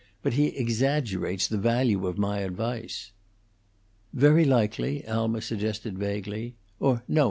[0.23, 3.11] But he exaggerates the value of my advice."
[4.13, 6.55] "Very likely," Alma suggested, vaguely.
[6.79, 7.19] "Or, no!